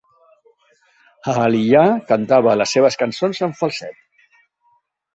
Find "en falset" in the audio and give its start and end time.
3.49-4.05